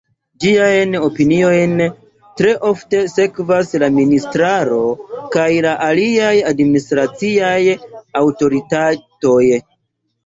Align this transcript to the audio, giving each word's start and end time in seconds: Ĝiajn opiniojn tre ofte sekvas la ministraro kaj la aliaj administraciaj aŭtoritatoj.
Ĝiajn 0.43 0.95
opiniojn 1.07 1.73
tre 2.39 2.53
ofte 2.69 3.01
sekvas 3.15 3.69
la 3.83 3.89
ministraro 3.99 4.79
kaj 5.37 5.47
la 5.67 5.75
aliaj 5.89 6.33
administraciaj 6.55 7.57
aŭtoritatoj. 8.25 9.41